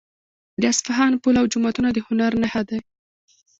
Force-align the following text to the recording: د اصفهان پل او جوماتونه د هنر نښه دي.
د 0.61 0.63
اصفهان 0.73 1.13
پل 1.23 1.35
او 1.41 1.45
جوماتونه 1.53 1.89
د 1.93 1.97
هنر 2.07 2.31
نښه 2.41 2.61
دي. 2.69 2.79